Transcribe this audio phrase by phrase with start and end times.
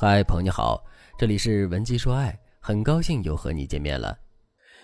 [0.00, 0.80] 嗨，朋友你好，
[1.18, 4.16] 这里是文姬说爱，很高兴又和你见面了。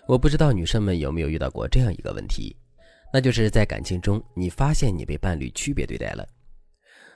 [0.08, 2.56] 我不知道女生们有没有遇到过这样一个问题，
[3.12, 6.28] 那就是在感情中，你发现你被伴侣区别对待了。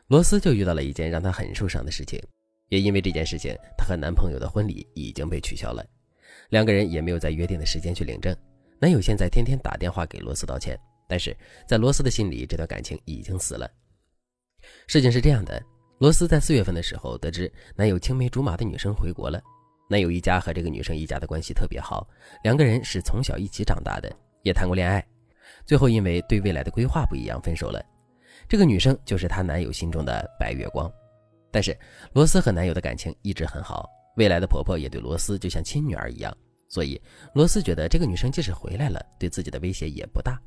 [0.07, 2.23] 罗斯就遇到了一件让她很受伤的事情，
[2.69, 5.85] 也因为这件事情，她和男朋友的婚礼已经被取消了，
[6.51, 8.33] 两个人也没有在约定的时间去领证。
[8.79, 10.79] 男友现在天天打电话给罗斯道歉，
[11.09, 11.37] 但是
[11.67, 13.69] 在罗斯的心里，这段感情已经死了。
[14.87, 15.61] 事情是这样的。
[15.99, 19.43] 罗斯在四月份的时候得知男友青梅竹马的女生回国了，
[19.91, 22.07] 男友一家和这个女生一家的关系特别好，
[22.45, 24.09] 两个人是从小一起长大的，
[24.45, 25.05] 也谈过恋爱，
[25.67, 27.85] 最后因为对未来的规划不一样分手了。
[28.49, 30.89] 这个女生就是她男友心中的白月光，
[31.51, 31.77] 但是
[32.13, 33.85] 罗斯和男友的感情一直很好，
[34.17, 36.33] 未来的婆婆也对罗斯就像亲女儿一样，
[36.69, 37.01] 所以
[37.35, 40.41] 罗斯觉得这个女生即使回来了，对自己的威胁也不大。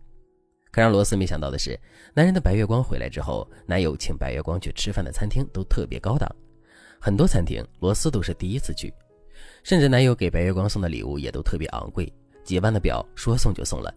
[0.71, 1.77] 可让罗斯没想到的是，
[2.13, 6.33] 男人的白月光回来之后，男友请白月光去吃饭的餐厅都特别高档，
[6.99, 8.93] 很多餐厅罗斯都是第一次去，
[9.63, 12.11] 甚至男友给白月光送的礼物也都特别昂贵，
[12.43, 13.93] 几万的表说送就送了。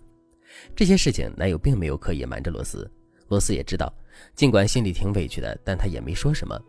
[0.75, 2.91] 这些事情男友并没有刻意瞒着罗斯，
[3.29, 3.93] 罗斯也知道，
[4.35, 6.61] 尽管心里挺委屈的，但他也没说什么。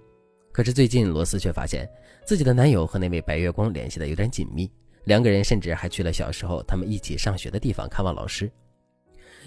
[0.51, 1.89] 可是最近罗斯却发现
[2.23, 4.71] 自己的男友和那位白月光联系的有点紧密，
[5.05, 8.51] 两个人甚至还去了小时候他们一起上学的地方看望老师。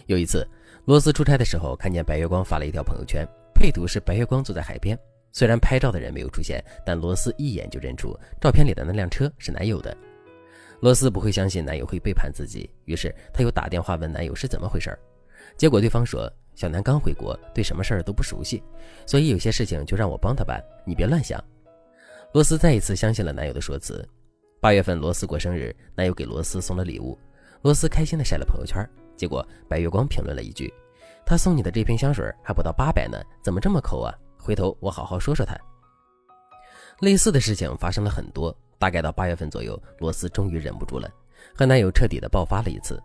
[0.08, 0.48] 有一次，
[0.86, 4.98] 罗斯出差的时候，看见白月光发了一条朋友圈，配图是白月光坐在海边。
[5.32, 9.94] 虽然拍照的人没有出现，但罗斯一眼就认出照片里的那辆车是男友的。
[10.80, 14.98] 罗斯不会相信男友会背叛自己，于是他又打电话问男友是怎么回事儿。
[15.58, 18.62] 结果对方说：“小南刚回国，对什么事儿都不熟悉，
[19.04, 21.38] 所以有些事情就让我帮他办，你别乱想。”
[22.32, 24.08] 罗斯再一次相信了男友的说辞。
[24.58, 27.18] 八月份，罗斯过生日，男友给罗斯送了礼物，
[27.62, 28.88] 罗斯开心地晒了朋友圈。
[29.16, 30.72] 结果白月光评论了一句
[31.26, 34.14] ：“他送你的这瓶香水还不到八百呢，怎么这么抠啊？
[34.38, 35.56] 回头我好好说说他。”
[37.00, 41.10] 类似的事情发生了很多，大概到八月份左右，罗斯终于忍不住了，
[41.54, 43.02] 和男友彻底的爆发了一次。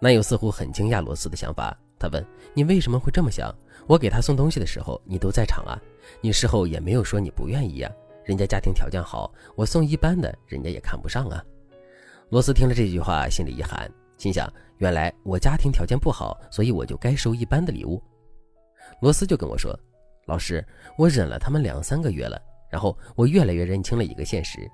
[0.00, 3.54] 男友似乎很惊讶罗斯的想法，他问：“你为什么会这么想？
[3.86, 5.78] 我给他送东西的时候你都在场啊，
[6.20, 7.90] 你事后也没有说你不愿意呀。
[8.24, 11.42] 人家家庭条件好，我送一般的，人家也看不上啊。”
[12.34, 13.88] 罗斯听了这句话，心里一寒。
[14.18, 18.02] 心想：原来我家庭条件不好，所以我就该收一般的礼物。
[19.00, 19.72] 罗斯就跟我说
[20.26, 20.66] ：“老师，
[20.98, 22.36] 我忍了他们两三个月了，
[22.68, 24.68] 然后我越来越认清了一个现实：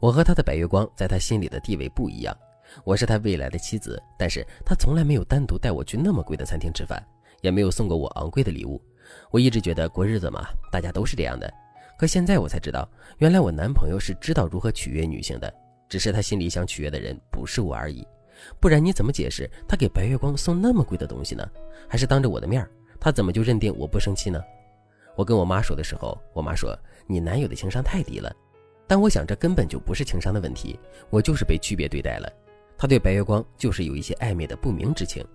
[0.00, 2.36] 我和他的白月光在他心里的地位不一样。
[2.82, 7.00] 我是他未来的妻子，但是他从来没有单独带我去那么贵的餐厅吃饭，
[7.40, 8.82] 也没有送过我昂贵的礼物。
[9.30, 11.48] 我一直觉得过日子嘛，大家都是这样的。
[11.96, 12.88] 可现在我才知道，
[13.18, 15.54] 原来我男朋友是知道如何取悦女性的，
[15.88, 18.06] 只是他心里想取悦的人不是我而已。”
[18.60, 21.48] 不然你怎么解释他给白月光送那么贵的东西呢？
[21.88, 22.68] 还是当着我的面
[23.00, 24.38] 他怎么就认定我不生气呢？
[25.16, 28.30] 我跟我妈说的时候，我妈说你男友的情商太低了。
[28.86, 32.30] 但我想这根本就不是情商的问题，我就是被区别对待了。
[32.76, 35.26] 他对白月光就是有一些暧昧的不明之情。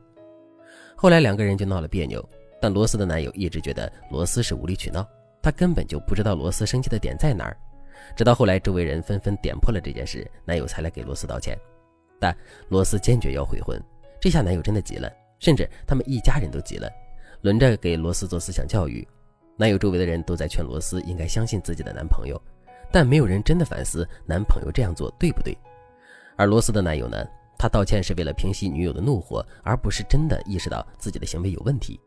[0.96, 2.24] 后来两个人就闹了别扭，
[2.62, 5.04] 但罗斯的男友一直觉得罗斯是无理取闹，
[5.42, 7.58] 他根本就不知道罗斯生气的点在哪儿。
[8.16, 11.58] 直到后来周围人纷纷点破了这件事，男友才来给罗斯道歉。
[12.20, 12.36] 但
[12.70, 13.82] 罗斯坚决要悔婚，
[14.20, 16.90] 这下男友真的急了，甚至他们一家人都急了，
[17.42, 19.08] 轮着给罗斯做思想教育。
[19.58, 22.42] 男友周围的人都在劝罗斯应该相信自己的男朋友，
[22.92, 25.58] 但没有人真的反思男朋友这样做对不对。
[26.36, 27.24] 而罗斯的男友呢，
[27.58, 32.00] 他道歉是为了平息女友的怒火，而不是真的意识到自己的行为有问题。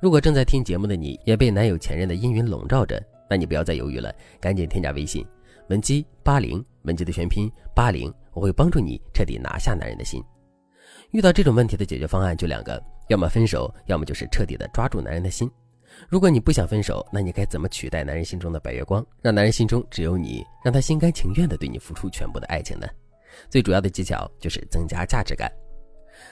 [0.00, 5.26] 如果正在听节目的你也被男友前任的阴云笼罩着，那你不要再犹豫了，赶紧添加微信
[5.68, 8.12] 文姬八零，文姬的全拼八零。
[8.32, 10.22] 我会帮助你彻底拿下男人的心。
[11.10, 15.50] 遇到这种问题的解决方案就两个：要么分手，要么就是彻底的抓住男人的心。
[16.08, 22.86] 如果你不想分手，那你该怎么取代男人心中的白月光，让男人心中只有你，让他心甘情愿的对你付出全部的爱情呢？
[23.48, 25.50] 最主要的技巧就是增加价值感。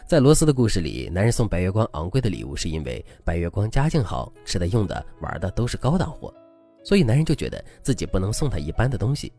[0.06, 6.34] 在罗斯的故事里，男人送白月光昂贵的礼物，是因为白月光家境好，吃的、用的、玩的都是高档货，
[6.84, 9.32] 所以男人就觉得自己不能送他一般的东西。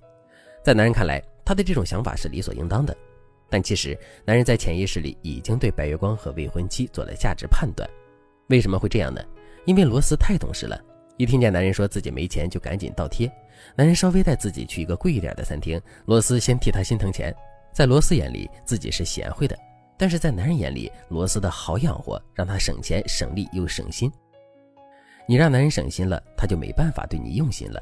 [0.64, 2.98] 在男人看来，他的这种想法是理所应当的，
[3.50, 7.88] 但其实男人在潜意识里已经对白月光和未婚妻做了价值判断。
[8.48, 9.22] 为什么会这样呢？
[9.66, 10.80] 因为罗斯太懂事了，
[11.18, 13.32] 一听见男人说自己没钱，就赶紧倒贴。
[13.76, 17.34] 男人稍微带自己去一个贵一点的餐厅，罗斯先替他心疼钱。
[17.74, 19.58] 在罗斯眼里，自己是贤惠的，
[19.98, 24.12] 但是在男人眼里，罗斯的好养活，让他省钱省力又省心。
[25.28, 27.82] 你让男人省心了，他就没办法对你用心了。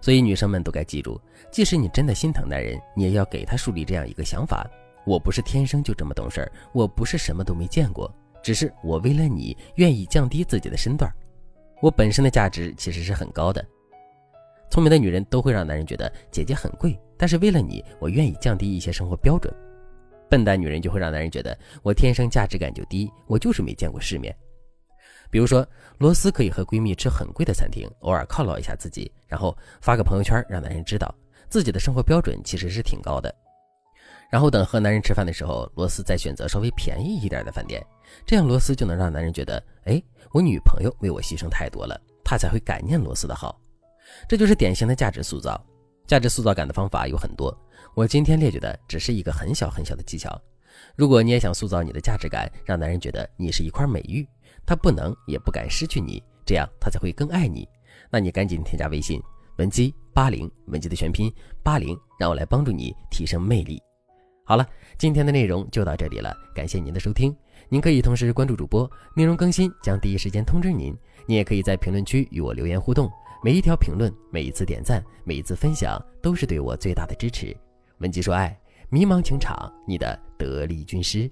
[0.00, 1.20] 所以女生们都该记住，
[1.50, 4.68] 即使你真的心疼男人，你也要给他树立这样一个想法：
[5.04, 8.12] 我不是天生就这么懂事儿，我不是什么都没见过，
[8.42, 11.10] 只是我为了你愿意降低自己的身段。
[11.80, 13.64] 我本身的价值其实是很高的。
[14.70, 19.52] 聪明的女人都会让男人觉得姐姐很贵，但是为了你，我愿意降低一些生活标准。
[20.28, 24.34] 笨蛋女人就会让男人觉得我天生价值感就低，我就是没见过世面。
[25.30, 25.66] 比如说，
[25.98, 31.14] 罗斯可以和闺蜜吃很贵的餐厅，偶尔犒劳一下自己，然后发个朋友圈，让男人知道
[31.48, 33.34] 自己的生活标准其实是挺高的。
[34.30, 37.84] 然后等和男人吃饭的时候，罗斯再选择稍微便宜一点的饭店，
[38.26, 40.02] 这样罗斯就能让男人觉得，哎，
[40.32, 43.60] 我女朋友为我牺牲太多了，他才会感念罗斯的好。
[44.28, 45.60] 这就是典型的价值塑造。
[46.06, 47.56] 价值塑造感的方法有很多，
[47.94, 50.40] 我今天列举的只是一个很小很小的技巧。
[50.96, 54.26] 如果你也想塑造你的价值感，让男人觉得你是一块美玉，
[54.64, 57.68] 他不能也不敢失去你，这样他才会更爱你。
[58.10, 59.20] 那你赶紧添加微信
[59.58, 61.32] 文姬八零，文姬的全拼
[61.62, 63.82] 八零，让我来帮助你提升魅力。
[64.44, 64.64] 好了，
[64.96, 67.36] 今天的内容就到这里了，感谢您的收听。
[67.68, 70.96] 您可以同时关注主播，内容更新将第一时间通知您。
[71.26, 73.10] 你也可以在评论区与我留言互动，
[73.42, 77.56] 每一条评论、每一次点赞、每一次分享，都是对我最大的支持。
[77.98, 78.56] 文姬说爱，
[78.88, 81.28] 迷茫情场，你的得力军师。